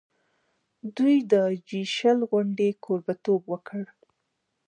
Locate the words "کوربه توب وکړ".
2.83-3.83